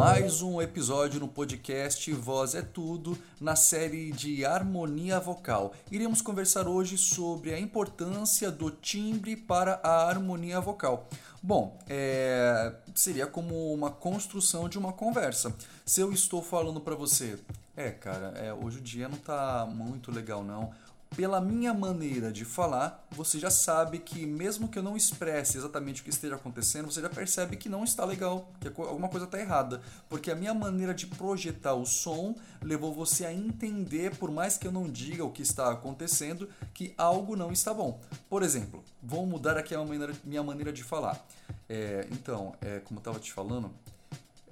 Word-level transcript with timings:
Mais 0.00 0.40
um 0.40 0.62
episódio 0.62 1.20
no 1.20 1.28
podcast 1.28 2.10
Voz 2.14 2.54
é 2.54 2.62
Tudo, 2.62 3.18
na 3.38 3.54
série 3.54 4.10
de 4.12 4.46
harmonia 4.46 5.20
vocal. 5.20 5.74
Iremos 5.90 6.22
conversar 6.22 6.66
hoje 6.66 6.96
sobre 6.96 7.52
a 7.52 7.60
importância 7.60 8.50
do 8.50 8.70
timbre 8.70 9.36
para 9.36 9.78
a 9.82 10.08
harmonia 10.08 10.58
vocal. 10.58 11.06
Bom, 11.42 11.78
é, 11.86 12.72
seria 12.94 13.26
como 13.26 13.74
uma 13.74 13.90
construção 13.90 14.70
de 14.70 14.78
uma 14.78 14.94
conversa. 14.94 15.54
Se 15.84 16.00
eu 16.00 16.14
estou 16.14 16.42
falando 16.42 16.80
para 16.80 16.94
você, 16.94 17.38
é, 17.76 17.90
cara, 17.90 18.32
é, 18.38 18.54
hoje 18.54 18.78
o 18.78 18.82
dia 18.82 19.06
não 19.06 19.18
tá 19.18 19.68
muito 19.70 20.10
legal 20.10 20.42
não 20.42 20.72
pela 21.16 21.40
minha 21.40 21.74
maneira 21.74 22.32
de 22.32 22.44
falar, 22.44 23.04
você 23.10 23.38
já 23.38 23.50
sabe 23.50 23.98
que 23.98 24.24
mesmo 24.24 24.68
que 24.68 24.78
eu 24.78 24.82
não 24.82 24.96
expresse 24.96 25.58
exatamente 25.58 26.00
o 26.00 26.04
que 26.04 26.10
esteja 26.10 26.36
acontecendo, 26.36 26.90
você 26.90 27.00
já 27.00 27.10
percebe 27.10 27.56
que 27.56 27.68
não 27.68 27.82
está 27.84 28.04
legal, 28.04 28.50
que 28.60 28.68
alguma 28.68 29.08
coisa 29.08 29.26
está 29.26 29.38
errada, 29.38 29.82
porque 30.08 30.30
a 30.30 30.36
minha 30.36 30.54
maneira 30.54 30.94
de 30.94 31.06
projetar 31.06 31.74
o 31.74 31.84
som 31.84 32.34
levou 32.62 32.94
você 32.94 33.26
a 33.26 33.32
entender, 33.32 34.16
por 34.16 34.30
mais 34.30 34.56
que 34.56 34.66
eu 34.66 34.72
não 34.72 34.88
diga 34.88 35.24
o 35.24 35.30
que 35.30 35.42
está 35.42 35.72
acontecendo, 35.72 36.48
que 36.72 36.94
algo 36.96 37.36
não 37.36 37.50
está 37.50 37.74
bom. 37.74 38.00
Por 38.28 38.42
exemplo, 38.42 38.82
vou 39.02 39.26
mudar 39.26 39.56
aqui 39.56 39.74
a 39.74 39.84
minha 40.24 40.42
maneira 40.42 40.72
de 40.72 40.84
falar. 40.84 41.20
É, 41.68 42.06
então, 42.12 42.54
é, 42.60 42.80
como 42.80 42.98
eu 42.98 43.00
estava 43.00 43.18
te 43.18 43.32
falando, 43.32 43.70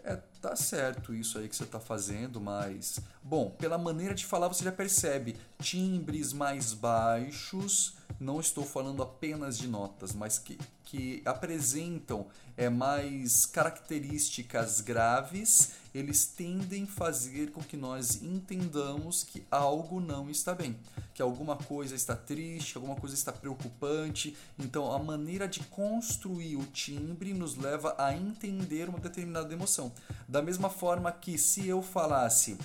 é, 0.08 0.18
tá 0.40 0.56
certo 0.56 1.14
isso 1.14 1.38
aí 1.38 1.48
que 1.48 1.54
você 1.54 1.66
tá 1.66 1.78
fazendo, 1.78 2.40
mas. 2.40 2.98
Bom, 3.22 3.50
pela 3.50 3.76
maneira 3.76 4.14
de 4.14 4.24
falar 4.24 4.48
você 4.48 4.64
já 4.64 4.72
percebe 4.72 5.36
timbres 5.58 6.32
mais 6.32 6.72
baixos, 6.72 7.94
não 8.18 8.40
estou 8.40 8.64
falando 8.64 9.02
apenas 9.02 9.58
de 9.58 9.68
notas, 9.68 10.14
mas 10.14 10.38
que, 10.38 10.58
que 10.84 11.20
apresentam 11.26 12.26
é, 12.56 12.70
mais 12.70 13.44
características 13.44 14.80
graves, 14.80 15.72
eles 15.94 16.26
tendem 16.26 16.84
a 16.84 16.86
fazer 16.86 17.50
com 17.50 17.62
que 17.62 17.76
nós 17.76 18.22
entendamos 18.22 19.24
que 19.24 19.44
algo 19.50 20.00
não 20.00 20.30
está 20.30 20.54
bem, 20.54 20.76
que 21.14 21.22
alguma 21.22 21.56
coisa 21.56 21.94
está 21.94 22.14
triste, 22.14 22.76
alguma 22.76 22.96
coisa 22.96 23.14
está 23.14 23.32
preocupante. 23.32 24.36
Então, 24.58 24.92
a 24.92 24.98
maneira 24.98 25.48
de 25.48 25.60
construir 25.64 26.56
o 26.56 26.64
timbre 26.66 27.32
nos 27.32 27.56
leva 27.56 27.94
a 27.98 28.14
entender 28.14 28.88
uma 28.88 28.98
determinada 28.98 29.52
emoção. 29.52 29.92
Da 30.28 30.42
mesma 30.42 30.70
forma 30.70 31.10
que 31.10 31.38
se 31.38 31.66
eu 31.66 31.82
falasse 31.82 32.56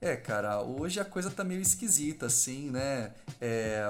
é, 0.00 0.14
cara, 0.14 0.60
hoje 0.62 1.00
a 1.00 1.04
coisa 1.04 1.30
tá 1.30 1.42
meio 1.42 1.60
esquisita, 1.60 2.26
assim, 2.26 2.70
né? 2.70 3.12
É, 3.40 3.84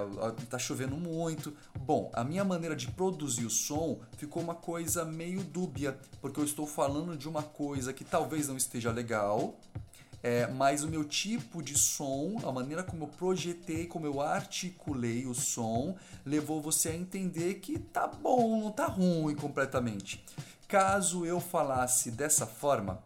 tá 0.49 0.59
chovendo 0.59 0.97
muito. 0.97 1.53
Bom, 1.81 2.11
a 2.13 2.23
minha 2.23 2.45
maneira 2.45 2.77
de 2.77 2.89
produzir 2.89 3.45
o 3.45 3.51
som 3.51 4.01
ficou 4.17 4.43
uma 4.43 4.55
coisa 4.55 5.05
meio 5.05 5.43
dúbia, 5.43 5.99
porque 6.21 6.39
eu 6.39 6.45
estou 6.45 6.67
falando 6.67 7.17
de 7.17 7.29
uma 7.29 7.43
coisa 7.43 7.93
que 7.93 8.05
talvez 8.05 8.47
não 8.49 8.57
esteja 8.57 8.93
legal, 8.93 9.59
é, 10.23 10.47
mas 10.47 10.83
o 10.83 10.89
meu 10.89 11.05
tipo 11.05 11.63
de 11.63 11.79
som, 11.79 12.37
a 12.45 12.53
maneira 12.53 12.83
como 12.83 13.05
eu 13.05 13.09
projetei, 13.09 13.87
como 13.87 14.07
eu 14.07 14.21
articulei 14.21 15.27
o 15.27 15.35
som, 15.35 15.97
levou 16.25 16.61
você 16.61 16.91
a 16.91 16.97
entender 16.97 17.55
que 17.55 17.79
tá 17.79 18.07
bom, 18.07 18.61
não 18.61 18.71
tá 18.71 18.87
ruim 18.87 19.35
completamente. 19.35 20.25
Caso 20.69 21.25
eu 21.25 21.39
falasse 21.41 22.11
dessa 22.11 22.45
forma, 22.45 23.01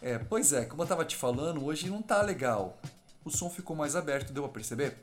é, 0.00 0.18
pois 0.18 0.52
é, 0.52 0.64
como 0.64 0.82
eu 0.82 0.84
estava 0.84 1.04
te 1.04 1.16
falando, 1.16 1.64
hoje 1.64 1.88
não 1.88 2.02
tá 2.02 2.22
legal. 2.22 2.78
O 3.24 3.30
som 3.30 3.48
ficou 3.48 3.76
mais 3.76 3.94
aberto, 3.94 4.32
deu 4.32 4.42
para 4.44 4.52
perceber? 4.52 4.96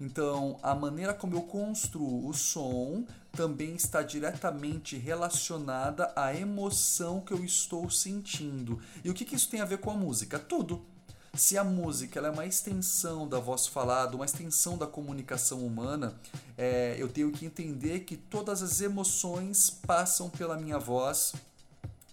Então, 0.00 0.58
a 0.62 0.74
maneira 0.74 1.14
como 1.14 1.36
eu 1.36 1.42
construo 1.42 2.28
o 2.28 2.34
som 2.34 3.04
também 3.32 3.74
está 3.74 4.02
diretamente 4.02 4.96
relacionada 4.96 6.12
à 6.14 6.34
emoção 6.34 7.20
que 7.20 7.32
eu 7.32 7.44
estou 7.44 7.88
sentindo. 7.90 8.80
E 9.04 9.10
o 9.10 9.14
que, 9.14 9.24
que 9.24 9.34
isso 9.34 9.48
tem 9.48 9.60
a 9.60 9.64
ver 9.64 9.78
com 9.78 9.90
a 9.90 9.94
música? 9.94 10.38
Tudo. 10.38 10.84
Se 11.34 11.56
a 11.56 11.64
música 11.64 12.20
é 12.20 12.30
uma 12.30 12.44
extensão 12.44 13.26
da 13.26 13.38
voz 13.38 13.66
falada, 13.66 14.14
uma 14.14 14.26
extensão 14.26 14.76
da 14.76 14.86
comunicação 14.86 15.64
humana, 15.64 16.14
é, 16.58 16.94
eu 16.98 17.08
tenho 17.08 17.32
que 17.32 17.46
entender 17.46 18.00
que 18.00 18.18
todas 18.18 18.62
as 18.62 18.82
emoções 18.82 19.70
passam 19.70 20.28
pela 20.28 20.58
minha 20.58 20.78
voz 20.78 21.32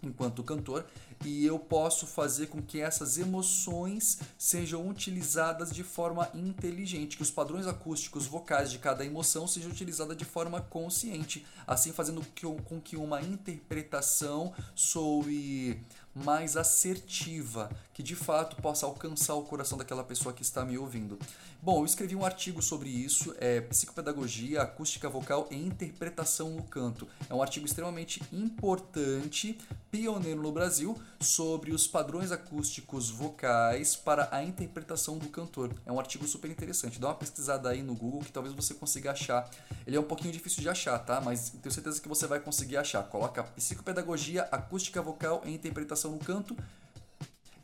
enquanto 0.02 0.42
cantor 0.42 0.86
e 1.26 1.46
eu 1.46 1.60
posso 1.60 2.08
fazer 2.08 2.48
com 2.48 2.62
que 2.62 2.80
essas 2.80 3.18
emoções 3.18 4.20
sejam 4.38 4.88
utilizadas 4.88 5.72
de 5.72 5.84
forma 5.84 6.30
inteligente, 6.34 7.18
que 7.18 7.24
os 7.24 7.32
padrões 7.32 7.68
acústicos 7.68 8.26
vocais 8.26 8.72
de 8.72 8.80
cada 8.80 9.06
emoção 9.06 9.48
sejam 9.48 9.72
utilizados 9.72 10.16
de 10.16 10.26
forma 10.26 10.62
consciente, 10.62 11.46
assim 11.68 11.92
fazendo 11.92 12.26
com 12.64 12.80
que 12.80 12.96
uma 12.96 13.22
interpretação 13.22 14.54
soe 14.74 15.82
mais 16.16 16.58
assertiva, 16.58 17.70
que 17.94 18.02
de 18.02 18.16
fato 18.16 18.56
possa 18.62 18.86
alcançar 18.86 19.36
o 19.36 19.44
coração 19.44 19.78
daquela 19.78 20.04
pessoa 20.04 20.34
que 20.34 20.42
está 20.42 20.66
me 20.66 20.78
ouvindo. 20.78 21.18
Bom, 21.62 21.82
eu 21.82 21.86
escrevi 21.86 22.16
um 22.16 22.26
artigo 22.26 22.62
sobre 22.62 22.90
isso, 22.90 23.36
é 23.38 23.62
Psicopedagogia, 23.62 24.62
Acústica 24.62 25.10
Vocal 25.10 25.48
e 25.52 25.56
Interpretação 25.56 26.52
no 26.52 26.64
Canto. 26.64 27.08
É 27.30 27.34
um 27.34 27.42
artigo 27.42 27.66
extremamente 27.66 28.22
importante, 28.32 29.58
pioneiro 29.92 30.42
no 30.42 30.52
Brasil, 30.52 30.98
sobre 31.20 31.72
os 31.72 31.86
padrões 31.86 32.32
acústicos 32.32 33.10
vocais 33.10 33.96
para 33.96 34.30
a 34.32 34.44
interpretação 34.44 35.18
do 35.18 35.28
cantor. 35.28 35.74
É 35.86 35.92
um 35.92 36.00
artigo 36.00 36.26
super 36.26 36.50
interessante. 36.50 37.00
Dá 37.00 37.08
uma 37.08 37.16
pesquisada 37.16 37.70
aí 37.70 37.84
no 37.84 37.94
Google 37.94 38.22
que 38.22 38.32
talvez 38.32 38.56
você 38.56 38.74
consiga 38.74 39.12
achar. 39.12 39.50
Ele 39.86 39.98
é 39.98 40.00
um 40.00 40.04
pouquinho 40.04 40.32
difícil 40.32 40.62
de 40.62 40.70
achar, 40.70 40.98
tá? 41.00 41.20
Mas 41.20 41.50
tenho 41.50 41.74
certeza 41.74 42.02
que 42.02 42.08
você 42.08 42.26
vai 42.26 42.40
conseguir 42.40 42.78
achar. 42.78 43.04
Coloca 43.04 43.44
Psicopedagogia, 43.44 44.44
Acústica 44.52 45.02
Vocal 45.02 45.42
e 45.46 45.52
Interpretação 45.52 46.12
no 46.12 46.20
Canto 46.20 46.56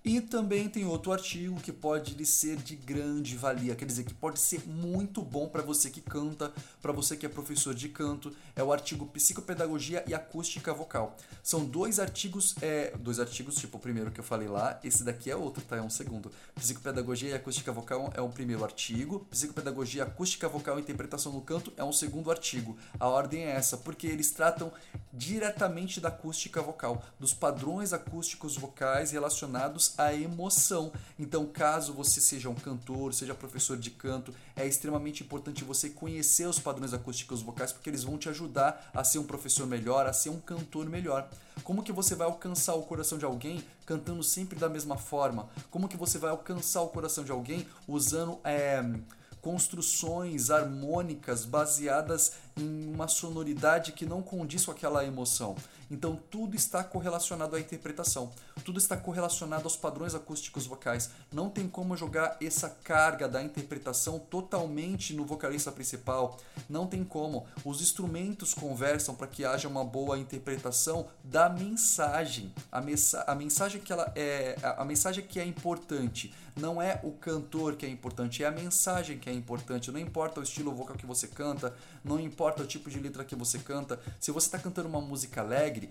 e 0.06 0.22
também 0.22 0.70
tem 0.70 0.86
outro 0.86 1.12
artigo 1.12 1.60
que 1.60 1.72
pode 1.72 2.14
lhe 2.14 2.28
ser 2.28 2.58
de 2.58 2.76
grande 2.76 3.36
valia, 3.36 3.76
quer 3.76 3.86
dizer, 3.86 4.04
que 4.04 4.14
pode 4.14 4.40
ser 4.40 4.68
muito 4.68 5.20
bom 5.24 5.50
para 5.50 5.64
você 5.64 5.90
que 5.90 6.00
canta, 6.00 6.54
para 6.80 6.92
você 6.92 7.18
que 7.18 7.26
é 7.26 7.30
professor 7.30 7.74
de 7.74 7.90
canto, 7.90 8.32
é 8.56 8.64
o 8.64 8.72
artigo 8.72 9.08
Psicopedagogia 9.08 10.04
e 10.06 10.14
Acústica 10.14 10.72
Vocal. 10.72 11.18
São 11.42 11.66
dois 11.66 12.00
artigos, 12.00 12.56
é, 12.62 12.96
dois 13.00 13.20
artigos, 13.20 13.56
tipo 13.56 13.78
o 13.78 13.80
primeiro 13.80 14.12
que 14.12 14.20
eu 14.20 14.24
falei 14.24 14.48
lá, 14.48 14.80
esse 14.84 15.04
daqui 15.04 15.32
é 15.32 15.36
outro, 15.36 15.64
tá? 15.64 15.78
É 15.78 15.82
um 15.82 15.90
segundo. 15.90 16.32
Psicopedagogia 16.54 17.32
e 17.32 17.34
Acústica 17.34 17.72
Vocal 17.72 18.14
é 18.14 18.22
o 18.22 18.30
primeiro 18.30 18.64
artigo, 18.64 19.26
Psicopedagogia, 19.32 20.04
Acústica 20.04 20.48
Vocal 20.48 20.78
e 20.78 20.82
Interpretação 20.82 21.32
no 21.32 21.42
Canto 21.42 21.74
é 21.76 21.84
um 21.84 21.92
segundo 21.92 22.30
artigo. 22.30 22.78
A 23.00 23.08
ordem 23.08 23.46
é 23.46 23.50
essa, 23.50 23.76
porque 23.76 24.06
eles 24.06 24.30
tratam 24.30 24.72
diretamente 25.12 26.00
da 26.00 26.10
acústica 26.10 26.62
vocal, 26.62 27.04
dos 27.20 27.34
padrões 27.34 27.94
acústicos 27.94 28.58
vocais 28.58 29.12
relacionados 29.12 29.95
a 29.98 30.14
emoção. 30.14 30.92
Então, 31.20 31.46
caso 31.46 31.94
você 31.94 32.20
seja 32.22 32.50
um 32.50 32.56
cantor, 32.56 33.14
seja 33.14 33.34
professor 33.34 33.78
de 33.78 33.90
canto, 33.90 34.34
é 34.56 34.66
extremamente 34.66 35.24
importante 35.24 35.64
você 35.64 35.90
conhecer 35.90 36.48
os 36.48 36.60
padrões 36.60 36.94
acústicos 36.94 37.42
vocais 37.42 37.72
porque 37.72 37.90
eles 37.90 38.04
vão 38.04 38.18
te 38.18 38.30
ajudar 38.30 38.90
a 38.94 39.04
ser 39.04 39.20
um 39.20 39.24
professor 39.24 39.66
melhor, 39.68 40.06
a 40.06 40.14
ser 40.14 40.30
um 40.30 40.40
cantor 40.40 40.90
melhor. 40.90 41.30
Como 41.64 41.84
que 41.84 41.92
você 41.92 42.16
vai 42.16 42.28
alcançar 42.28 42.76
o 42.76 42.84
coração 42.84 43.18
de 43.18 43.26
alguém 43.26 43.64
cantando 43.86 44.24
sempre 44.24 44.58
da 44.58 44.70
mesma 44.70 44.98
forma? 44.98 45.48
Como 45.72 45.88
que 45.88 45.98
você 45.98 46.18
vai 46.18 46.32
alcançar 46.32 46.82
o 46.82 46.90
coração 46.90 47.24
de 47.24 47.32
alguém 47.32 47.66
usando 47.88 48.40
é, 48.44 48.84
construções 49.46 50.50
harmônicas 50.50 51.46
baseadas 51.46 52.34
em 52.58 52.92
uma 52.92 53.08
sonoridade 53.08 53.92
que 53.92 54.04
não 54.04 54.24
condiz 54.24 54.66
com 54.66 54.72
aquela 54.72 55.06
emoção. 55.06 55.56
Então 55.90 56.20
tudo 56.30 56.56
está 56.56 56.84
correlacionado 56.84 57.56
à 57.56 57.60
interpretação, 57.60 58.32
tudo 58.64 58.80
está 58.80 58.98
correlacionado 58.98 59.64
aos 59.64 59.78
padrões 59.78 60.16
acústicos 60.16 60.66
vocais. 60.66 61.10
Não 61.32 61.50
tem 61.50 61.68
como 61.68 61.96
jogar 61.96 62.38
essa 62.42 62.70
carga 62.70 63.28
da 63.28 63.42
interpretação 63.44 64.20
totalmente 64.20 65.14
no 65.14 65.26
vocalista 65.26 65.72
principal. 65.72 66.38
Não 66.70 66.88
tem 66.88 67.04
como. 67.04 67.46
Os 67.64 67.82
instrumentos 67.82 68.54
conversam 68.54 69.16
para 69.16 69.28
que 69.28 69.46
haja 69.46 69.68
uma 69.68 69.84
boa 69.84 70.18
interpretação 70.18 71.08
da 71.24 71.50
mensagem. 71.50 72.54
A, 72.72 72.82
mensa 72.82 73.24
a 73.28 73.36
mensagem 73.36 73.82
que 73.82 73.92
ela 73.92 74.12
é 74.16 74.56
a 74.78 74.86
mensagem 74.86 75.26
que 75.26 75.40
é 75.40 75.46
importante 75.46 76.34
não 76.56 76.82
é 76.82 77.00
o 77.04 77.12
cantor 77.12 77.76
que 77.76 77.86
é 77.86 77.90
importante, 77.90 78.44
é 78.44 78.48
a 78.48 78.52
mensagem 78.52 79.18
que 79.18 79.30
é 79.30 79.34
importante. 79.34 79.92
Não 79.92 80.00
importa 80.00 80.40
o 80.40 80.44
estilo 80.44 80.74
vocal 80.74 80.96
que 80.96 81.06
você 81.06 81.28
canta, 81.28 81.76
não 82.06 82.20
importa 82.20 82.64
o 82.64 82.68
tipo 82.68 82.90
de 82.90 83.00
letra 83.00 83.26
que 83.26 83.36
você 83.36 83.58
canta. 83.60 84.00
Se 84.22 84.32
você 84.32 84.48
está 84.48 84.60
cantando 84.60 84.88
uma 84.88 85.02
música 85.02 85.42
alegre, 85.42 85.90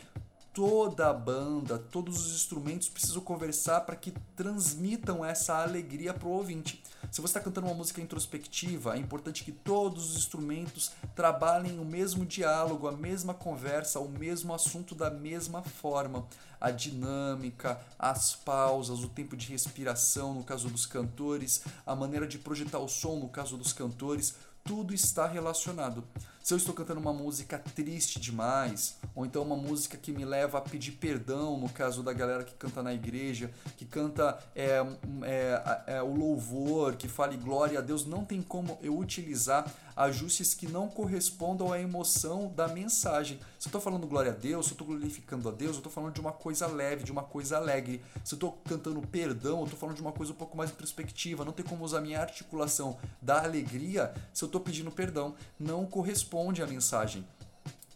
toda 0.55 1.11
a 1.11 1.13
banda, 1.13 1.77
todos 1.77 2.25
os 2.25 2.33
instrumentos 2.33 2.89
precisam 2.89 3.21
conversar 3.21 3.81
para 3.81 3.97
que 3.97 4.13
transmitam 4.37 5.25
essa 5.25 5.61
alegria 5.61 6.15
para 6.15 6.29
o 6.29 6.31
ouvinte. 6.31 6.81
Se 7.11 7.21
você 7.21 7.31
está 7.31 7.41
cantando 7.41 7.67
uma 7.67 7.75
música 7.75 8.01
introspectiva, 8.01 8.95
é 8.95 8.99
importante 8.99 9.43
que 9.43 9.51
todos 9.51 10.11
os 10.11 10.17
instrumentos 10.17 10.93
trabalhem 11.15 11.81
o 11.81 11.85
mesmo 11.85 12.25
diálogo, 12.25 12.87
a 12.87 12.93
mesma 12.93 13.35
conversa, 13.35 13.99
o 13.99 14.09
mesmo 14.09 14.55
assunto 14.55 14.95
da 14.95 15.11
mesma 15.11 15.61
forma. 15.63 16.25
A 16.61 16.71
dinâmica, 16.71 17.81
as 17.99 18.35
pausas, 18.37 19.01
o 19.01 19.09
tempo 19.09 19.37
de 19.37 19.49
respiração 19.49 20.35
no 20.35 20.45
caso 20.45 20.69
dos 20.69 20.87
cantores, 20.87 21.63
a 21.85 21.95
maneira 21.95 22.27
de 22.27 22.39
projetar 22.39 22.79
o 22.79 22.89
som 22.89 23.17
no 23.17 23.29
caso 23.29 23.57
dos 23.57 23.73
cantores, 23.73 24.35
tudo 24.65 24.95
está 24.95 25.29
relacionado. 25.29 26.03
Se 26.45 26.53
eu 26.53 26.59
estou 26.59 26.75
cantando 26.75 27.01
uma 27.01 27.11
música 27.11 27.59
triste 27.59 28.21
demais, 28.21 28.99
ou 29.15 29.25
então 29.25 29.43
uma 29.43 29.57
música 29.57 29.97
que 29.97 30.13
me 30.13 30.27
leva 30.27 30.59
a 30.59 30.61
pedir 30.61 30.93
perdão, 30.93 31.59
no 31.59 31.71
caso 31.71 32.03
da 32.03 32.13
galera 32.13 32.45
que 32.45 32.53
canta 32.53 32.83
na 32.83 32.93
igreja, 32.93 33.51
que 33.79 33.87
canta 33.87 34.39
é, 34.55 34.85
é, 35.23 35.83
é, 35.87 36.03
o 36.03 36.15
louvor, 36.15 36.97
que 36.97 37.09
fale 37.09 37.39
glória 37.39 37.79
a 37.79 37.81
Deus, 37.81 38.05
não 38.05 38.27
tem 38.27 38.43
como 38.43 38.79
eu 38.83 38.95
utilizar 38.99 39.73
ajustes 39.97 40.53
que 40.53 40.67
não 40.67 40.87
correspondam 40.87 41.73
à 41.73 41.81
emoção 41.81 42.53
da 42.55 42.69
mensagem. 42.69 43.39
Se 43.59 43.69
eu 43.69 43.71
estou 43.71 43.81
falando 43.81 44.07
glória 44.07 44.33
a 44.33 44.35
Deus, 44.35 44.67
se 44.67 44.73
eu 44.73 44.75
estou 44.75 44.87
glorificando 44.89 45.49
a 45.49 45.53
Deus, 45.53 45.73
eu 45.73 45.79
estou 45.79 45.93
falando 45.93 46.13
de 46.13 46.21
uma 46.21 46.33
coisa 46.33 46.67
leve, 46.67 47.05
de 47.05 47.13
uma 47.13 47.23
coisa 47.23 47.57
alegre. 47.57 48.03
Se 48.23 48.35
eu 48.35 48.37
estou 48.37 48.53
cantando 48.69 49.01
perdão, 49.01 49.61
eu 49.61 49.65
estou 49.65 49.79
falando 49.79 49.97
de 49.97 50.03
uma 50.03 50.13
coisa 50.13 50.33
um 50.33 50.37
pouco 50.37 50.59
mais 50.59 50.71
introspectiva. 50.71 51.43
Não 51.43 51.53
tem 51.53 51.65
como 51.65 51.85
usar 51.85 52.03
minha 52.03 52.21
articulação 52.21 52.99
da 53.23 53.43
alegria 53.43 54.13
se 54.35 54.45
eu 54.45 54.47
estou 54.47 54.61
pedindo 54.61 54.91
perdão. 54.91 55.35
Não 55.59 55.87
corresponde 55.87 56.34
à 56.63 56.67
mensagem. 56.67 57.25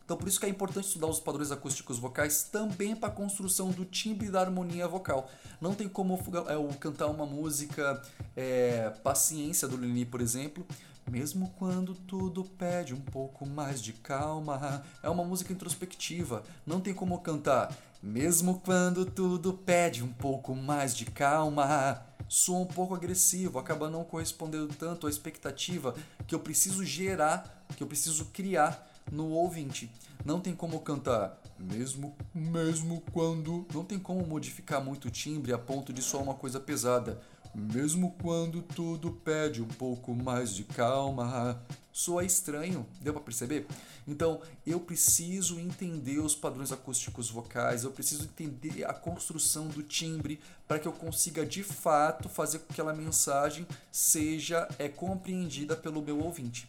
Então 0.09 0.17
por 0.17 0.27
isso 0.27 0.41
que 0.41 0.47
é 0.47 0.49
importante 0.49 0.87
estudar 0.87 1.07
os 1.07 1.21
padrões 1.21 1.53
acústicos 1.53 1.99
vocais 1.99 2.43
também 2.45 2.97
para 2.97 3.11
a 3.11 3.13
construção 3.13 3.71
do 3.71 3.85
timbre 3.85 4.31
da 4.31 4.41
harmonia 4.41 4.89
vocal. 4.89 5.31
Não 5.61 5.75
tem 5.75 5.87
como 5.87 6.19
eu 6.49 6.67
cantar 6.81 7.09
uma 7.09 7.27
música 7.27 8.01
é, 8.35 8.89
Paciência 9.03 9.69
do 9.69 9.77
Lini, 9.77 10.07
por 10.07 10.23
exemplo, 10.23 10.67
mesmo 11.11 11.53
quando 11.59 11.95
tudo 11.95 12.43
pede 12.43 12.95
um 12.95 13.01
pouco 13.01 13.45
mais 13.45 13.83
de 13.83 13.93
calma. 13.93 14.83
É 15.03 15.11
uma 15.11 15.25
música 15.25 15.53
introspectiva, 15.53 16.43
não 16.67 16.81
tem 16.81 16.95
como 16.95 17.21
cantar. 17.21 17.77
Mesmo 18.03 18.63
quando 18.65 19.05
tudo 19.05 19.53
pede 19.53 20.03
um 20.03 20.13
pouco 20.13 20.55
mais 20.55 20.97
de 20.97 21.05
calma. 21.05 22.08
Soa 22.29 22.61
um 22.61 22.67
pouco 22.67 22.95
agressivo, 22.95 23.59
acaba 23.59 23.89
não 23.89 24.05
correspondendo 24.05 24.69
tanto 24.75 25.07
à 25.07 25.11
expectativa 25.11 25.95
que 26.27 26.35
eu 26.35 26.41
preciso 26.41 26.85
gerar, 26.85 27.65
que 27.77 27.83
eu 27.83 27.87
preciso 27.87 28.27
criar 28.27 28.87
no 29.11 29.31
ouvinte. 29.31 29.91
Não 30.25 30.41
tem 30.41 30.55
como 30.55 30.81
cantar 30.81 31.41
mesmo 31.59 32.15
mesmo 32.33 33.03
quando 33.13 33.67
não 33.75 33.85
tem 33.85 33.99
como 33.99 34.25
modificar 34.25 34.83
muito 34.83 35.09
o 35.09 35.11
timbre 35.11 35.53
a 35.53 35.59
ponto 35.59 35.93
de 35.93 36.01
soar 36.01 36.23
uma 36.23 36.35
coisa 36.35 36.61
pesada. 36.61 37.21
Mesmo 37.55 38.15
quando 38.23 38.63
tudo 38.63 39.11
pede 39.11 39.61
um 39.61 39.67
pouco 39.67 40.15
mais 40.15 40.55
de 40.55 40.63
calma, 40.65 41.61
soa 41.99 42.25
estranho, 42.25 42.87
deu 43.01 43.13
para 43.13 43.23
perceber? 43.23 43.67
Então, 44.07 44.41
eu 44.65 44.79
preciso 44.79 45.59
entender 45.59 46.21
os 46.21 46.33
padrões 46.33 46.71
acústicos 46.71 47.29
vocais, 47.29 47.83
eu 47.83 47.91
preciso 47.91 48.23
entender 48.23 48.85
a 48.85 48.95
construção 48.95 49.67
do 49.67 49.83
timbre 49.83 50.39
para 50.69 50.79
que 50.79 50.87
eu 50.87 50.93
consiga 50.93 51.45
de 51.45 51.65
fato 51.65 52.29
fazer 52.29 52.61
com 52.61 52.67
que 52.67 52.75
aquela 52.75 52.95
mensagem 52.95 53.67
seja 53.91 54.69
é 54.79 54.89
compreendida 54.89 55.75
pelo 55.75 56.01
meu 56.01 56.21
ouvinte. 56.21 56.69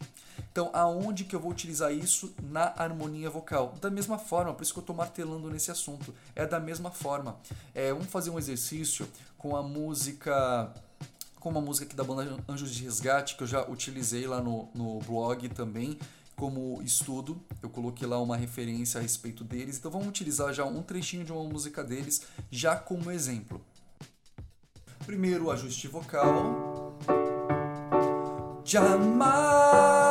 Então, 0.52 0.72
aonde 0.74 1.26
que 1.26 1.36
eu 1.36 1.40
vou 1.40 1.52
utilizar 1.52 1.94
isso 1.94 2.34
na 2.42 2.74
harmonia 2.76 3.30
vocal? 3.30 3.76
Da 3.80 3.92
mesma 3.92 4.18
forma, 4.18 4.52
por 4.56 4.64
isso 4.64 4.74
que 4.74 4.80
eu 4.80 4.82
estou 4.82 4.96
martelando 4.96 5.48
nesse 5.52 5.70
assunto. 5.70 6.12
É 6.36 6.44
da 6.44 6.60
mesma 6.60 6.90
forma. 6.90 7.38
É, 7.76 7.94
vamos 7.94 8.08
fazer 8.08 8.32
um 8.32 8.40
exercício 8.40 9.08
com 9.38 9.56
a 9.56 9.62
música 9.62 10.74
com 11.40 11.50
uma 11.50 11.62
música 11.62 11.86
aqui 11.86 11.96
da 11.96 12.04
banda 12.04 12.38
Anjos 12.48 12.74
de 12.74 12.84
Resgate, 12.84 13.36
que 13.36 13.44
eu 13.44 13.48
já 13.48 13.68
utilizei 13.68 14.28
lá 14.28 14.42
no, 14.42 14.70
no 14.74 15.00
blog 15.00 15.48
também 15.50 15.98
como 16.36 16.82
estudo. 16.82 17.42
Eu 17.62 17.70
coloquei 17.70 18.08
lá 18.08 18.20
uma 18.20 18.38
referência 18.38 19.00
a 19.00 19.02
respeito 19.02 19.44
deles. 19.44 19.78
Então 19.78 19.92
vamos 19.92 20.08
utilizar 20.08 20.54
já 20.54 20.66
um 20.66 20.82
trechinho 20.82 21.26
de 21.26 21.32
uma 21.32 21.44
música 21.44 21.84
deles 21.84 22.22
já 22.52 22.76
como 22.76 23.12
exemplo. 23.12 23.62
Primeiro 25.06 25.46
o 25.46 25.52
ajuste 25.52 25.88
vocal. 25.88 26.98
Te 28.64 28.78
amar 28.78 30.10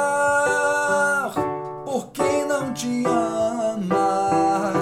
por 1.85 2.11
quem 2.11 2.45
não 2.47 2.75
te 2.75 3.05
ama, 3.07 4.73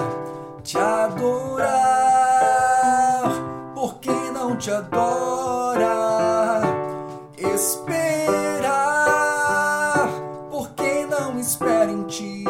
te 0.63 0.77
adorar 0.77 2.07
por 3.73 3.99
quem 3.99 4.31
não 4.31 4.57
te 4.57 4.71
adora, 4.71 6.36
esperar 7.37 8.47
por 10.49 10.71
quem 10.71 11.05
não 11.05 11.39
espera 11.39 11.91
em 11.91 12.03
ti, 12.05 12.43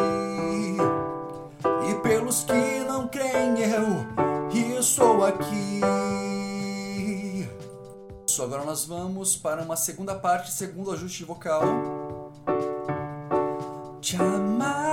e 1.88 1.94
pelos 2.02 2.42
que 2.44 2.84
não 2.86 3.06
creem 3.08 3.58
eu 3.60 4.80
estou 4.80 5.24
aqui. 5.24 5.80
Agora 8.40 8.64
nós 8.64 8.84
vamos 8.84 9.36
para 9.36 9.60
uma 9.62 9.76
segunda 9.76 10.14
parte, 10.14 10.52
segundo 10.52 10.92
ajuste 10.92 11.24
vocal. 11.24 11.62
Te 14.00 14.16
amar 14.16 14.87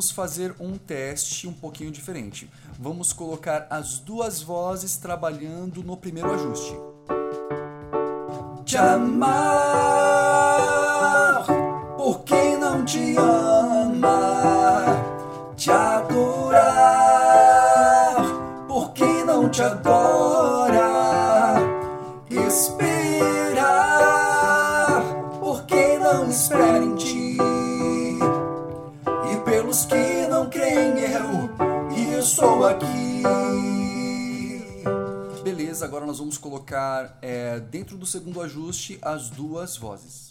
vamos 0.00 0.12
fazer 0.12 0.54
um 0.58 0.78
teste 0.78 1.46
um 1.46 1.52
pouquinho 1.52 1.90
diferente. 1.90 2.50
Vamos 2.78 3.12
colocar 3.12 3.66
as 3.68 3.98
duas 3.98 4.40
vozes 4.40 4.96
trabalhando 4.96 5.82
no 5.82 5.94
primeiro 5.94 6.32
ajuste. 6.32 6.74
Te 8.64 8.78
amar 8.78 9.26
por 11.98 12.20
quem 12.20 12.56
não 12.56 12.82
te 12.82 13.14
ama, 13.18 14.86
te 15.54 15.70
adorar 15.70 16.64
por 18.66 18.94
quem 18.94 19.22
não 19.26 19.50
te 19.50 19.60
adora, 19.60 21.56
esperar 22.30 23.02
por 25.38 25.66
quem 25.66 25.98
não 25.98 26.26
espera 26.30 26.78
em 26.78 26.94
ti 26.94 27.09
aqui. 32.70 33.22
Beleza, 35.42 35.84
agora 35.84 36.06
nós 36.06 36.18
vamos 36.18 36.38
colocar 36.38 37.18
é, 37.20 37.58
dentro 37.58 37.96
do 37.96 38.06
segundo 38.06 38.40
ajuste 38.40 38.98
as 39.02 39.28
duas 39.30 39.76
vozes. 39.76 40.30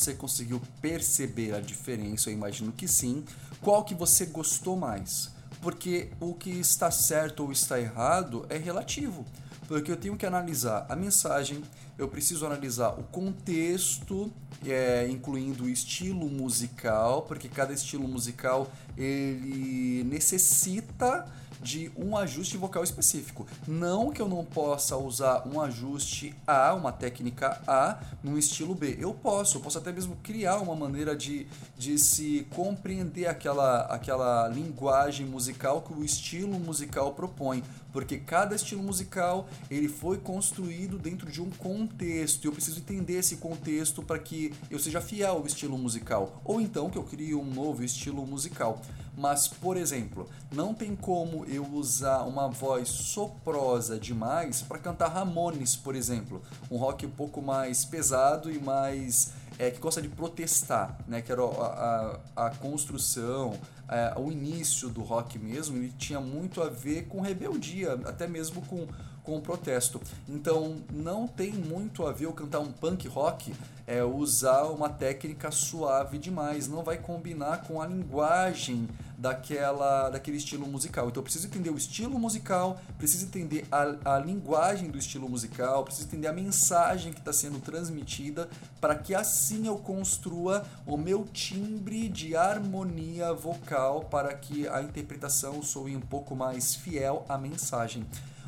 Você 0.00 0.14
conseguiu 0.14 0.60
perceber 0.80 1.54
a 1.54 1.60
diferença, 1.60 2.30
eu 2.30 2.34
imagino 2.34 2.72
que 2.72 2.88
sim. 2.88 3.24
Qual 3.60 3.84
que 3.84 3.94
você 3.94 4.26
gostou 4.26 4.76
mais? 4.76 5.30
Porque 5.60 6.10
o 6.18 6.34
que 6.34 6.50
está 6.50 6.90
certo 6.90 7.44
ou 7.44 7.52
está 7.52 7.78
errado 7.78 8.46
é 8.48 8.56
relativo. 8.56 9.26
Porque 9.68 9.92
eu 9.92 9.96
tenho 9.96 10.16
que 10.16 10.26
analisar 10.26 10.84
a 10.88 10.96
mensagem, 10.96 11.62
eu 11.96 12.08
preciso 12.08 12.44
analisar 12.44 12.98
o 12.98 13.04
contexto, 13.04 14.32
é, 14.66 15.06
incluindo 15.08 15.64
o 15.64 15.68
estilo 15.68 16.28
musical, 16.28 17.22
porque 17.22 17.48
cada 17.48 17.72
estilo 17.72 18.08
musical 18.08 18.68
ele 18.96 20.02
necessita 20.04 21.24
de 21.62 21.90
um 21.96 22.16
ajuste 22.16 22.56
vocal 22.56 22.82
específico. 22.82 23.46
Não 23.66 24.10
que 24.10 24.20
eu 24.20 24.28
não 24.28 24.44
possa 24.44 24.96
usar 24.96 25.46
um 25.46 25.60
ajuste 25.60 26.34
A, 26.46 26.74
uma 26.74 26.92
técnica 26.92 27.60
A, 27.66 27.98
num 28.22 28.38
estilo 28.38 28.74
B. 28.74 28.96
Eu 28.98 29.12
posso, 29.12 29.58
eu 29.58 29.60
posso 29.60 29.78
até 29.78 29.92
mesmo 29.92 30.16
criar 30.22 30.58
uma 30.58 30.74
maneira 30.74 31.14
de, 31.14 31.46
de 31.76 31.98
se 31.98 32.46
compreender 32.50 33.26
aquela, 33.26 33.82
aquela 33.82 34.48
linguagem 34.48 35.26
musical 35.26 35.82
que 35.82 35.92
o 35.92 36.04
estilo 36.04 36.58
musical 36.58 37.12
propõe. 37.12 37.62
Porque 37.92 38.18
cada 38.18 38.54
estilo 38.54 38.82
musical 38.82 39.48
ele 39.70 39.88
foi 39.88 40.18
construído 40.18 40.98
dentro 40.98 41.30
de 41.30 41.42
um 41.42 41.50
contexto. 41.50 42.44
E 42.44 42.46
eu 42.46 42.52
preciso 42.52 42.78
entender 42.78 43.14
esse 43.14 43.36
contexto 43.36 44.02
para 44.02 44.18
que 44.18 44.54
eu 44.70 44.78
seja 44.78 45.00
fiel 45.00 45.32
ao 45.32 45.46
estilo 45.46 45.76
musical. 45.76 46.40
Ou 46.44 46.60
então 46.60 46.88
que 46.88 46.96
eu 46.96 47.02
crie 47.02 47.34
um 47.34 47.44
novo 47.44 47.82
estilo 47.82 48.24
musical. 48.26 48.80
Mas, 49.16 49.48
por 49.48 49.76
exemplo, 49.76 50.28
não 50.52 50.72
tem 50.72 50.94
como 50.96 51.44
eu 51.46 51.66
usar 51.66 52.22
uma 52.22 52.48
voz 52.48 52.88
soprosa 52.88 53.98
demais 53.98 54.62
para 54.62 54.78
cantar 54.78 55.08
Ramones, 55.08 55.76
por 55.76 55.94
exemplo. 55.94 56.42
Um 56.70 56.76
rock 56.76 57.06
um 57.06 57.10
pouco 57.10 57.42
mais 57.42 57.84
pesado 57.84 58.50
e 58.50 58.58
mais. 58.58 59.32
É, 59.58 59.70
que 59.70 59.78
gosta 59.78 60.00
de 60.00 60.08
protestar, 60.08 60.98
né? 61.06 61.20
Que 61.20 61.30
era 61.30 61.42
a, 61.42 62.18
a, 62.34 62.46
a 62.46 62.50
construção, 62.50 63.58
é, 63.90 64.14
o 64.16 64.30
início 64.30 64.88
do 64.88 65.02
rock 65.02 65.38
mesmo, 65.38 65.76
ele 65.76 65.92
tinha 65.98 66.20
muito 66.20 66.62
a 66.62 66.68
ver 66.68 67.08
com 67.08 67.20
rebeldia, 67.20 67.94
até 68.06 68.26
mesmo 68.26 68.62
com 68.62 68.86
com 69.22 69.36
o 69.36 69.40
protesto. 69.40 70.00
Então 70.28 70.76
não 70.92 71.26
tem 71.26 71.52
muito 71.52 72.06
a 72.06 72.12
ver 72.12 72.26
eu 72.26 72.32
cantar 72.32 72.60
um 72.60 72.72
punk 72.72 73.06
rock 73.08 73.52
é 73.90 74.04
usar 74.04 74.66
uma 74.66 74.88
técnica 74.88 75.50
suave 75.50 76.16
demais, 76.16 76.68
não 76.68 76.80
vai 76.80 76.96
combinar 76.96 77.64
com 77.64 77.82
a 77.82 77.86
linguagem 77.88 78.88
daquela 79.18 80.08
daquele 80.10 80.36
estilo 80.36 80.64
musical. 80.64 81.08
Então 81.08 81.20
eu 81.20 81.24
preciso 81.24 81.48
entender 81.48 81.70
o 81.70 81.76
estilo 81.76 82.16
musical, 82.16 82.80
preciso 82.96 83.26
entender 83.26 83.66
a, 83.70 84.14
a 84.14 84.18
linguagem 84.20 84.92
do 84.92 84.96
estilo 84.96 85.28
musical, 85.28 85.82
preciso 85.82 86.06
entender 86.06 86.28
a 86.28 86.32
mensagem 86.32 87.12
que 87.12 87.18
está 87.18 87.32
sendo 87.32 87.58
transmitida 87.58 88.48
para 88.80 88.94
que 88.94 89.12
assim 89.12 89.66
eu 89.66 89.76
construa 89.78 90.64
o 90.86 90.96
meu 90.96 91.24
timbre 91.24 92.08
de 92.08 92.36
harmonia 92.36 93.32
vocal 93.32 94.04
para 94.04 94.32
que 94.34 94.68
a 94.68 94.82
interpretação 94.82 95.64
soe 95.64 95.96
um 95.96 96.00
pouco 96.00 96.36
mais 96.36 96.76
fiel 96.76 97.24
à 97.28 97.36
mensagem. 97.36 98.06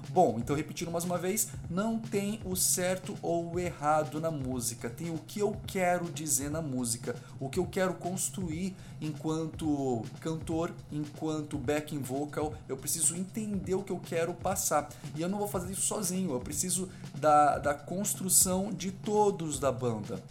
Bom, 0.08 0.36
então 0.38 0.54
repetindo 0.54 0.90
mais 0.90 1.04
uma 1.04 1.16
vez, 1.16 1.48
não 1.70 1.98
tem 1.98 2.40
o 2.44 2.54
certo 2.54 3.16
ou 3.22 3.54
o 3.54 3.58
errado 3.58 4.20
na 4.20 4.30
música, 4.30 4.90
tem 4.90 5.10
o 5.10 5.18
que 5.18 5.40
eu 5.40 5.56
quero 5.66 6.10
dizer 6.10 6.50
na 6.50 6.60
música, 6.60 7.16
o 7.40 7.48
que 7.48 7.58
eu 7.58 7.66
quero 7.66 7.94
construir 7.94 8.76
enquanto 9.00 10.02
cantor, 10.20 10.72
enquanto 10.90 11.56
backing 11.56 12.00
vocal, 12.00 12.52
eu 12.68 12.76
preciso 12.76 13.16
entender 13.16 13.74
o 13.74 13.82
que 13.82 13.92
eu 13.92 14.00
quero 14.00 14.34
passar. 14.34 14.88
E 15.14 15.22
eu 15.22 15.28
não 15.28 15.38
vou 15.38 15.48
fazer 15.48 15.72
isso 15.72 15.82
sozinho, 15.82 16.32
eu 16.32 16.40
preciso 16.40 16.90
da, 17.14 17.58
da 17.58 17.74
construção 17.74 18.70
de 18.70 18.90
todos 18.90 19.58
da 19.58 19.72
banda. 19.72 20.22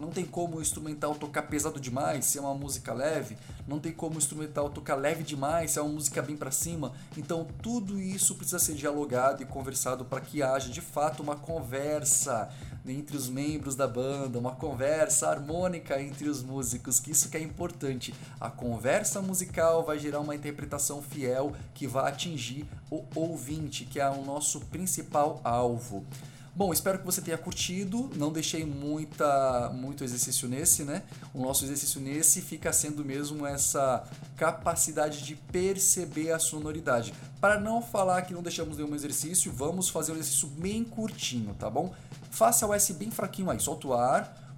Não 0.00 0.08
tem 0.08 0.24
como 0.24 0.56
o 0.56 0.62
instrumental 0.62 1.14
tocar 1.14 1.42
pesado 1.42 1.78
demais 1.78 2.24
se 2.24 2.38
é 2.38 2.40
uma 2.40 2.54
música 2.54 2.94
leve, 2.94 3.36
não 3.68 3.78
tem 3.78 3.92
como 3.92 4.14
o 4.14 4.18
instrumental 4.18 4.70
tocar 4.70 4.94
leve 4.94 5.22
demais 5.22 5.72
se 5.72 5.78
é 5.78 5.82
uma 5.82 5.92
música 5.92 6.22
bem 6.22 6.38
para 6.38 6.50
cima. 6.50 6.94
Então 7.18 7.46
tudo 7.62 8.00
isso 8.00 8.34
precisa 8.34 8.58
ser 8.58 8.74
dialogado 8.74 9.42
e 9.42 9.46
conversado 9.46 10.02
para 10.06 10.22
que 10.22 10.42
haja 10.42 10.70
de 10.70 10.80
fato 10.80 11.22
uma 11.22 11.36
conversa 11.36 12.48
entre 12.86 13.14
os 13.14 13.28
membros 13.28 13.76
da 13.76 13.86
banda, 13.86 14.38
uma 14.38 14.52
conversa 14.52 15.28
harmônica 15.28 16.00
entre 16.00 16.30
os 16.30 16.42
músicos, 16.42 16.98
que 16.98 17.10
isso 17.10 17.28
que 17.28 17.36
é 17.36 17.42
importante. 17.42 18.14
A 18.40 18.48
conversa 18.48 19.20
musical 19.20 19.84
vai 19.84 19.98
gerar 19.98 20.20
uma 20.20 20.34
interpretação 20.34 21.02
fiel 21.02 21.52
que 21.74 21.86
vai 21.86 22.10
atingir 22.10 22.66
o 22.90 23.04
ouvinte, 23.14 23.84
que 23.84 24.00
é 24.00 24.08
o 24.08 24.24
nosso 24.24 24.60
principal 24.60 25.42
alvo. 25.44 26.06
Bom, 26.54 26.72
espero 26.72 26.98
que 26.98 27.04
você 27.06 27.22
tenha 27.22 27.38
curtido. 27.38 28.10
Não 28.16 28.32
deixei 28.32 28.64
muita, 28.64 29.70
muito 29.72 30.02
exercício 30.02 30.48
nesse, 30.48 30.82
né? 30.84 31.02
O 31.32 31.40
nosso 31.40 31.64
exercício 31.64 32.00
nesse 32.00 32.42
fica 32.42 32.72
sendo 32.72 33.04
mesmo 33.04 33.46
essa 33.46 34.04
capacidade 34.36 35.22
de 35.22 35.36
perceber 35.36 36.32
a 36.32 36.38
sonoridade. 36.38 37.14
Para 37.40 37.58
não 37.58 37.80
falar 37.80 38.22
que 38.22 38.34
não 38.34 38.42
deixamos 38.42 38.76
nenhum 38.76 38.94
exercício, 38.94 39.52
vamos 39.52 39.88
fazer 39.88 40.12
um 40.12 40.16
exercício 40.16 40.48
bem 40.48 40.82
curtinho, 40.84 41.54
tá 41.54 41.70
bom? 41.70 41.94
Faça 42.30 42.66
o 42.66 42.74
S 42.74 42.92
bem 42.94 43.10
fraquinho 43.10 43.50
aí. 43.50 43.60
Solta 43.60 43.86
o 43.86 43.94
ar, 43.94 44.56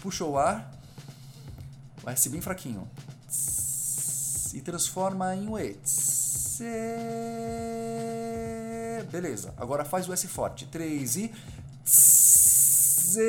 puxa 0.00 0.24
o 0.24 0.38
ar, 0.38 0.72
o 2.02 2.10
S 2.10 2.28
bem 2.28 2.40
fraquinho. 2.40 2.88
E 4.54 4.60
transforma 4.62 5.36
em 5.36 5.46
E. 5.58 5.76
Beleza. 9.02 9.54
Agora 9.56 9.84
faz 9.84 10.08
o 10.08 10.12
S 10.12 10.26
forte. 10.28 10.66
3 10.66 11.16
e. 11.16 11.32
Z. 13.06 13.20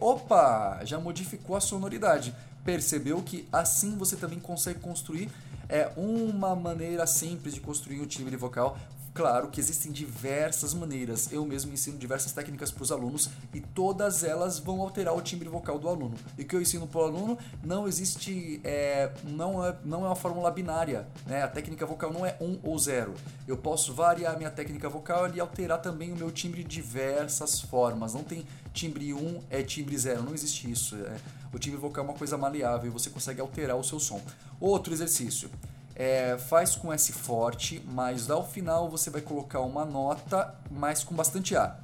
Opa! 0.00 0.80
Já 0.84 0.98
modificou 0.98 1.56
a 1.56 1.60
sonoridade. 1.60 2.34
Percebeu 2.64 3.22
que 3.22 3.46
assim 3.52 3.96
você 3.96 4.16
também 4.16 4.40
consegue 4.40 4.80
construir 4.80 5.30
é 5.68 5.90
uma 5.96 6.54
maneira 6.54 7.06
simples 7.06 7.54
de 7.54 7.60
construir 7.60 8.00
um 8.00 8.06
timbre 8.06 8.36
vocal 8.36 8.76
Claro 9.14 9.46
que 9.46 9.60
existem 9.60 9.92
diversas 9.92 10.74
maneiras, 10.74 11.30
eu 11.30 11.46
mesmo 11.46 11.72
ensino 11.72 11.96
diversas 11.96 12.32
técnicas 12.32 12.72
para 12.72 12.82
os 12.82 12.90
alunos 12.90 13.30
e 13.54 13.60
todas 13.60 14.24
elas 14.24 14.58
vão 14.58 14.80
alterar 14.80 15.16
o 15.16 15.22
timbre 15.22 15.48
vocal 15.48 15.78
do 15.78 15.88
aluno. 15.88 16.16
E 16.36 16.42
o 16.42 16.44
que 16.44 16.56
eu 16.56 16.60
ensino 16.60 16.84
para 16.88 17.00
o 17.00 17.04
aluno 17.04 17.38
não 17.62 17.86
existe, 17.86 18.60
é, 18.64 19.12
não, 19.22 19.64
é, 19.64 19.76
não 19.84 20.04
é 20.04 20.08
uma 20.08 20.16
fórmula 20.16 20.50
binária, 20.50 21.06
né? 21.26 21.44
a 21.44 21.48
técnica 21.48 21.86
vocal 21.86 22.12
não 22.12 22.26
é 22.26 22.36
um 22.40 22.58
ou 22.64 22.76
zero. 22.76 23.14
Eu 23.46 23.56
posso 23.56 23.94
variar 23.94 24.34
a 24.34 24.36
minha 24.36 24.50
técnica 24.50 24.88
vocal 24.88 25.32
e 25.32 25.38
alterar 25.38 25.80
também 25.80 26.12
o 26.12 26.16
meu 26.16 26.32
timbre 26.32 26.64
de 26.64 26.68
diversas 26.68 27.60
formas. 27.60 28.14
Não 28.14 28.24
tem 28.24 28.44
timbre 28.72 29.14
1 29.14 29.16
um, 29.16 29.40
é 29.48 29.62
timbre 29.62 29.96
0, 29.96 30.24
não 30.24 30.34
existe 30.34 30.68
isso. 30.68 30.96
É. 30.96 31.16
O 31.52 31.58
timbre 31.60 31.78
vocal 31.78 32.04
é 32.04 32.08
uma 32.08 32.18
coisa 32.18 32.36
maleável 32.36 32.90
e 32.90 32.92
você 32.92 33.10
consegue 33.10 33.40
alterar 33.40 33.76
o 33.76 33.84
seu 33.84 34.00
som. 34.00 34.20
Outro 34.58 34.92
exercício 34.92 35.48
é, 35.94 36.36
faz 36.36 36.74
com 36.74 36.92
S 36.92 37.12
forte, 37.12 37.80
mas 37.86 38.28
ao 38.30 38.46
final 38.46 38.88
você 38.90 39.10
vai 39.10 39.20
colocar 39.20 39.60
uma 39.60 39.84
nota, 39.84 40.54
mas 40.70 41.04
com 41.04 41.14
bastante 41.14 41.56
A. 41.56 41.76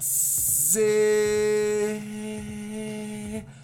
Z. 0.00 0.84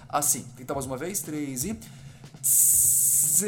Assim, 0.08 0.42
tenta 0.56 0.74
mais 0.74 0.86
uma 0.86 0.96
vez, 0.96 1.20
3 1.22 1.64
e. 1.64 1.78
Z. 2.42 3.46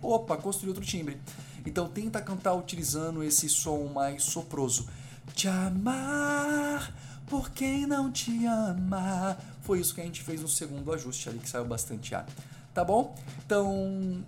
Opa, 0.00 0.36
construiu 0.36 0.70
outro 0.70 0.86
timbre. 0.86 1.20
Então 1.64 1.88
tenta 1.88 2.20
cantar 2.20 2.54
utilizando 2.54 3.24
esse 3.24 3.48
som 3.48 3.86
mais 3.86 4.22
soproso. 4.22 4.88
Te 5.34 5.48
amar 5.48 6.94
por 7.26 7.50
quem 7.50 7.86
não 7.86 8.12
te 8.12 8.46
ama. 8.46 9.36
Foi 9.62 9.80
isso 9.80 9.92
que 9.94 10.00
a 10.00 10.04
gente 10.04 10.22
fez 10.22 10.40
no 10.40 10.48
segundo 10.48 10.92
ajuste 10.92 11.28
ali, 11.28 11.40
que 11.40 11.48
saiu 11.48 11.64
bastante 11.64 12.14
A 12.14 12.24
tá 12.76 12.84
bom? 12.84 13.14
Então, 13.46 14.22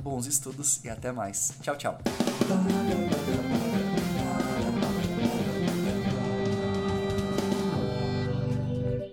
bons 0.00 0.26
estudos 0.26 0.82
e 0.84 0.88
até 0.88 1.10
mais. 1.10 1.52
Tchau, 1.60 1.76
tchau. 1.76 1.98